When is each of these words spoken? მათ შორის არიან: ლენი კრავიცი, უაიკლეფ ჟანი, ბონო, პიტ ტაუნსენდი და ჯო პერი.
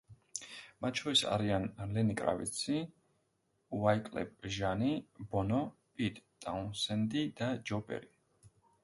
მათ 0.83 0.99
შორის 0.99 1.19
არიან: 1.33 1.65
ლენი 1.97 2.15
კრავიცი, 2.21 2.77
უაიკლეფ 3.81 4.49
ჟანი, 4.55 4.95
ბონო, 5.35 5.61
პიტ 6.01 6.19
ტაუნსენდი 6.47 7.25
და 7.43 7.51
ჯო 7.71 7.81
პერი. 7.93 8.11